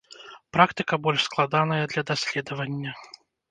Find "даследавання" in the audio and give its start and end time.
2.13-2.91